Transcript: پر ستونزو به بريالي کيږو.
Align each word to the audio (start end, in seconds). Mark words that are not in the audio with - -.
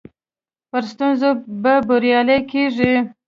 پر 0.69 0.83
ستونزو 0.91 1.29
به 1.61 1.73
بريالي 1.87 2.37
کيږو. 2.51 2.93